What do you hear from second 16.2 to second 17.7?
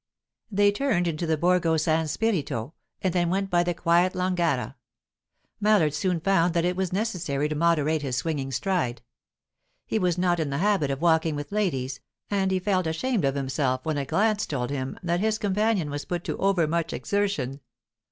to overmuch exertion.